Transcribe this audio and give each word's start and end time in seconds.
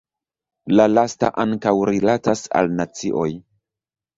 La 0.79 0.87
lasta 0.93 1.29
ankaŭ 1.45 1.75
rilatas 1.91 2.43
al 2.61 2.73
nacioj. 2.81 3.31